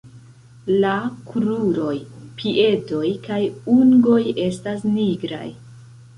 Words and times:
La 0.85 0.93
kruroj, 1.27 1.91
piedoj 2.39 3.05
kaj 3.29 3.39
ungoj 3.75 4.19
estas 4.49 4.85
nigraj. 4.97 5.47